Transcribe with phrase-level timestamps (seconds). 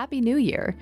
[0.00, 0.78] Happy New Year.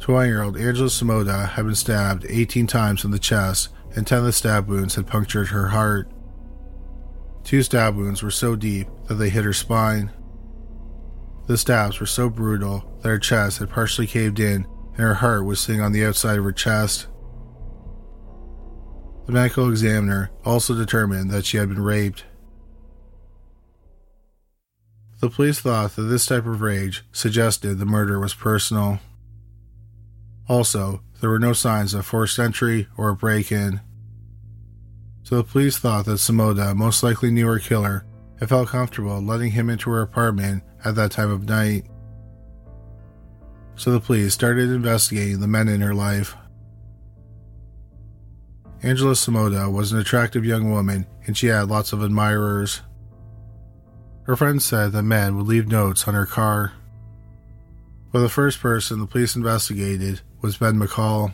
[0.00, 4.18] 20 year old Angela Samota had been stabbed 18 times in the chest, and 10
[4.18, 6.10] of the stab wounds had punctured her heart.
[7.44, 10.10] Two stab wounds were so deep that they hit her spine.
[11.46, 15.44] The stabs were so brutal that her chest had partially caved in and her heart
[15.44, 17.06] was sitting on the outside of her chest.
[19.26, 22.24] The medical examiner also determined that she had been raped.
[25.26, 29.00] The police thought that this type of rage suggested the murder was personal.
[30.48, 33.80] Also, there were no signs of forced entry or a break in.
[35.24, 38.06] So the police thought that Samota most likely knew her killer
[38.38, 41.86] and felt comfortable letting him into her apartment at that time of night.
[43.74, 46.36] So the police started investigating the men in her life.
[48.80, 52.82] Angela Samota was an attractive young woman and she had lots of admirers.
[54.26, 56.72] Her friends said that men would leave notes on her car.
[58.10, 61.32] But the first person the police investigated was Ben McCall.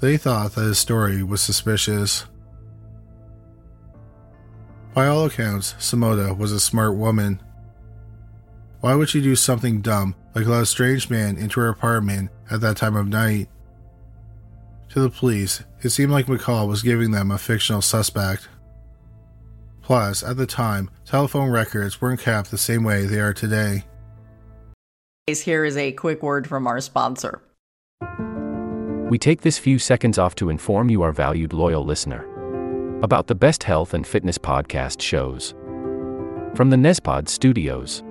[0.00, 2.26] They thought that his story was suspicious.
[4.94, 7.42] By all accounts, Samota was a smart woman.
[8.80, 12.60] Why would she do something dumb like let a strange man into her apartment at
[12.60, 13.48] that time of night?
[14.90, 18.48] To the police, it seemed like McCall was giving them a fictional suspect.
[19.88, 23.86] Plus, at the time, telephone records weren't kept the same way they are today.
[25.26, 27.40] Here is a quick word from our sponsor.
[29.08, 32.26] We take this few seconds off to inform you, our valued loyal listener,
[33.02, 35.54] about the best health and fitness podcast shows
[36.54, 38.02] from the Nezpod studios.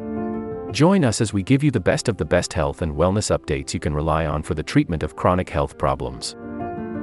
[0.71, 3.75] Join us as we give you the best of the best health and wellness updates
[3.75, 6.35] you can rely on for the treatment of chronic health problems.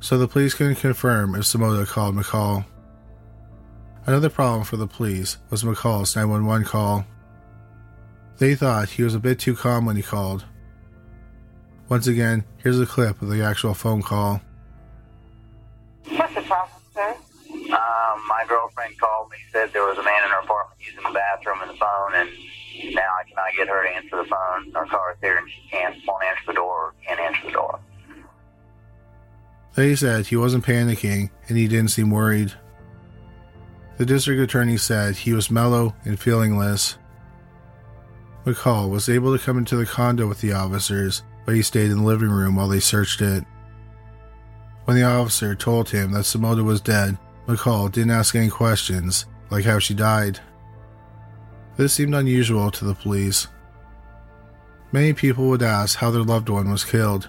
[0.00, 2.64] So the police couldn't confirm if Samota called McCall.
[4.06, 7.04] Another problem for the police was McCall's 911 call.
[8.38, 10.44] They thought he was a bit too calm when he called.
[11.88, 14.40] Once again, here's a clip of the actual phone call.
[16.08, 17.16] What's the problem, sir?
[17.50, 21.10] Um, my girlfriend called me, said there was a man in her apartment using the
[21.10, 22.30] bathroom and the phone, and
[22.94, 24.76] now I cannot get her to answer the phone.
[24.76, 27.80] Our car is here, and she can't, won't answer the door, can't answer the door.
[29.78, 32.52] They said he wasn't panicking and he didn't seem worried.
[33.96, 36.96] The district attorney said he was mellow and feelingless.
[38.44, 41.98] McCall was able to come into the condo with the officers, but he stayed in
[41.98, 43.44] the living room while they searched it.
[44.86, 47.16] When the officer told him that Samota was dead,
[47.46, 50.40] McCall didn't ask any questions, like how she died.
[51.76, 53.46] This seemed unusual to the police.
[54.90, 57.28] Many people would ask how their loved one was killed.